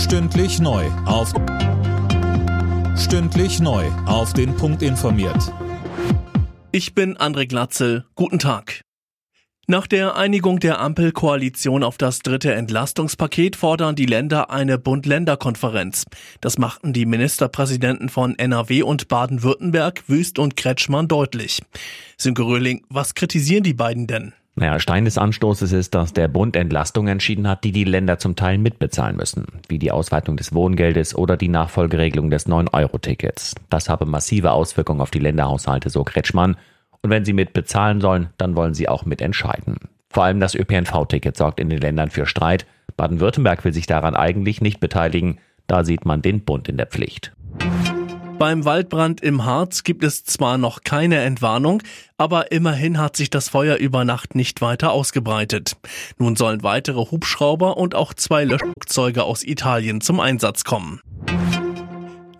Stündlich 0.00 0.58
neu 0.60 0.86
auf 1.04 1.34
Stündlich 2.96 3.60
neu 3.60 3.86
auf 4.06 4.32
den 4.32 4.56
Punkt 4.56 4.82
informiert. 4.82 5.52
Ich 6.72 6.94
bin 6.94 7.18
André 7.18 7.46
Glatzel. 7.46 8.06
Guten 8.14 8.38
Tag. 8.38 8.80
Nach 9.66 9.86
der 9.86 10.16
Einigung 10.16 10.58
der 10.58 10.80
Ampelkoalition 10.80 11.84
auf 11.84 11.98
das 11.98 12.20
dritte 12.20 12.54
Entlastungspaket 12.54 13.56
fordern 13.56 13.94
die 13.94 14.06
Länder 14.06 14.50
eine 14.50 14.78
Bund-Länder-Konferenz. 14.78 16.06
Das 16.40 16.56
machten 16.56 16.94
die 16.94 17.04
Ministerpräsidenten 17.04 18.08
von 18.08 18.36
NRW 18.38 18.82
und 18.82 19.06
Baden-Württemberg, 19.06 20.08
Wüst 20.08 20.38
und 20.38 20.56
Kretschmann 20.56 21.08
deutlich. 21.08 21.62
Sönke 22.16 22.42
Röhling, 22.42 22.84
was 22.88 23.14
kritisieren 23.14 23.64
die 23.64 23.74
beiden 23.74 24.06
denn? 24.06 24.32
Naja, 24.56 24.78
Stein 24.80 25.04
des 25.04 25.16
Anstoßes 25.16 25.72
ist, 25.72 25.94
dass 25.94 26.12
der 26.12 26.28
Bund 26.28 26.56
Entlastungen 26.56 27.12
entschieden 27.12 27.48
hat, 27.48 27.64
die 27.64 27.72
die 27.72 27.84
Länder 27.84 28.18
zum 28.18 28.36
Teil 28.36 28.58
mitbezahlen 28.58 29.16
müssen, 29.16 29.46
wie 29.68 29.78
die 29.78 29.92
Ausweitung 29.92 30.36
des 30.36 30.52
Wohngeldes 30.52 31.14
oder 31.14 31.36
die 31.36 31.48
Nachfolgeregelung 31.48 32.30
des 32.30 32.46
9-Euro-Tickets. 32.46 33.54
Das 33.70 33.88
habe 33.88 34.06
massive 34.06 34.52
Auswirkungen 34.52 35.00
auf 35.00 35.10
die 35.10 35.20
Länderhaushalte, 35.20 35.88
so 35.88 36.04
Kretschmann. 36.04 36.56
Und 37.02 37.10
wenn 37.10 37.24
sie 37.24 37.32
mit 37.32 37.52
bezahlen 37.52 38.00
sollen, 38.00 38.28
dann 38.36 38.56
wollen 38.56 38.74
sie 38.74 38.88
auch 38.88 39.06
mitentscheiden. 39.06 39.76
Vor 40.10 40.24
allem 40.24 40.40
das 40.40 40.54
ÖPNV-Ticket 40.54 41.36
sorgt 41.36 41.60
in 41.60 41.70
den 41.70 41.80
Ländern 41.80 42.10
für 42.10 42.26
Streit. 42.26 42.66
Baden-Württemberg 42.96 43.64
will 43.64 43.72
sich 43.72 43.86
daran 43.86 44.16
eigentlich 44.16 44.60
nicht 44.60 44.80
beteiligen. 44.80 45.38
Da 45.68 45.84
sieht 45.84 46.04
man 46.04 46.20
den 46.20 46.44
Bund 46.44 46.68
in 46.68 46.76
der 46.76 46.86
Pflicht. 46.86 47.32
Beim 48.40 48.64
Waldbrand 48.64 49.20
im 49.20 49.44
Harz 49.44 49.82
gibt 49.82 50.02
es 50.02 50.24
zwar 50.24 50.56
noch 50.56 50.82
keine 50.82 51.18
Entwarnung, 51.18 51.82
aber 52.16 52.52
immerhin 52.52 52.96
hat 52.96 53.14
sich 53.14 53.28
das 53.28 53.50
Feuer 53.50 53.76
über 53.76 54.06
Nacht 54.06 54.34
nicht 54.34 54.62
weiter 54.62 54.92
ausgebreitet. 54.92 55.76
Nun 56.16 56.36
sollen 56.36 56.62
weitere 56.62 57.10
Hubschrauber 57.10 57.76
und 57.76 57.94
auch 57.94 58.14
zwei 58.14 58.44
Löschflugzeuge 58.44 59.24
aus 59.24 59.44
Italien 59.44 60.00
zum 60.00 60.20
Einsatz 60.20 60.64
kommen. 60.64 61.02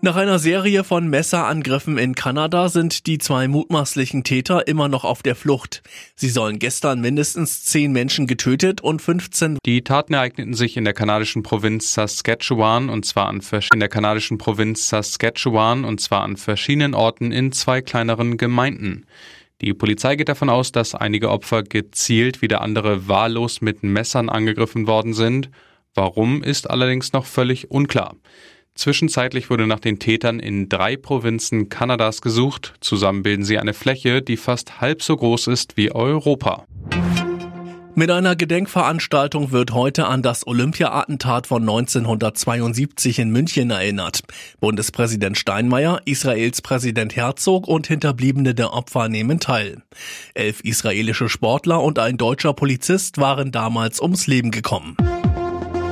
Nach 0.03 0.15
einer 0.15 0.39
Serie 0.39 0.83
von 0.83 1.07
Messerangriffen 1.09 1.99
in 1.99 2.15
Kanada 2.15 2.69
sind 2.69 3.05
die 3.05 3.19
zwei 3.19 3.47
mutmaßlichen 3.47 4.23
Täter 4.23 4.67
immer 4.67 4.87
noch 4.87 5.03
auf 5.03 5.21
der 5.21 5.35
Flucht. 5.35 5.83
Sie 6.15 6.29
sollen 6.29 6.57
gestern 6.57 7.01
mindestens 7.01 7.63
zehn 7.65 7.91
Menschen 7.91 8.25
getötet 8.25 8.81
und 8.81 8.99
15. 8.99 9.59
Die 9.63 9.83
Taten 9.83 10.15
ereigneten 10.15 10.55
sich 10.55 10.75
in 10.75 10.85
der 10.85 10.95
kanadischen 10.95 11.43
Provinz 11.43 11.93
Saskatchewan 11.93 12.89
und 12.89 13.05
zwar 13.05 13.27
an 13.27 13.41
in 13.71 13.79
der 13.79 13.89
kanadischen 13.89 14.39
Provinz 14.39 14.89
Saskatchewan 14.89 15.85
und 15.85 16.01
zwar 16.01 16.23
an 16.23 16.35
verschiedenen 16.35 16.95
Orten 16.95 17.31
in 17.31 17.51
zwei 17.51 17.83
kleineren 17.83 18.37
Gemeinden. 18.37 19.05
Die 19.61 19.75
Polizei 19.75 20.15
geht 20.15 20.29
davon 20.29 20.49
aus, 20.49 20.71
dass 20.71 20.95
einige 20.95 21.29
Opfer 21.29 21.61
gezielt, 21.61 22.41
wieder 22.41 22.61
andere 22.61 23.07
wahllos 23.07 23.61
mit 23.61 23.83
Messern 23.83 24.29
angegriffen 24.29 24.87
worden 24.87 25.13
sind. 25.13 25.51
Warum 25.93 26.41
ist 26.41 26.67
allerdings 26.67 27.13
noch 27.13 27.27
völlig 27.27 27.69
unklar. 27.69 28.15
Zwischenzeitlich 28.81 29.51
wurde 29.51 29.67
nach 29.67 29.79
den 29.79 29.99
Tätern 29.99 30.39
in 30.39 30.67
drei 30.67 30.97
Provinzen 30.97 31.69
Kanadas 31.69 32.19
gesucht. 32.23 32.73
Zusammen 32.81 33.21
bilden 33.21 33.43
sie 33.43 33.59
eine 33.59 33.75
Fläche, 33.75 34.23
die 34.23 34.37
fast 34.37 34.81
halb 34.81 35.03
so 35.03 35.15
groß 35.17 35.45
ist 35.49 35.77
wie 35.77 35.91
Europa. 35.91 36.65
Mit 37.93 38.09
einer 38.09 38.35
Gedenkveranstaltung 38.35 39.51
wird 39.51 39.75
heute 39.75 40.07
an 40.07 40.23
das 40.23 40.47
Olympia-Attentat 40.47 41.45
von 41.45 41.61
1972 41.61 43.19
in 43.19 43.29
München 43.29 43.69
erinnert. 43.69 44.23
Bundespräsident 44.59 45.37
Steinmeier, 45.37 46.01
Israels 46.05 46.63
Präsident 46.63 47.15
Herzog 47.15 47.67
und 47.67 47.85
Hinterbliebene 47.85 48.55
der 48.55 48.73
Opfer 48.73 49.09
nehmen 49.09 49.39
teil. 49.39 49.83
Elf 50.33 50.61
israelische 50.61 51.29
Sportler 51.29 51.83
und 51.83 51.99
ein 51.99 52.17
deutscher 52.17 52.53
Polizist 52.53 53.19
waren 53.19 53.51
damals 53.51 54.01
ums 54.01 54.25
Leben 54.25 54.49
gekommen. 54.49 54.97